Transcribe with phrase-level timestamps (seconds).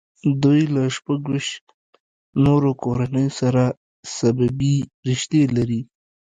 [0.43, 1.63] دوی له شپږ ویشت
[2.45, 3.63] نورو کورنیو سره
[4.17, 4.75] سببي
[5.09, 5.81] رشتې لري.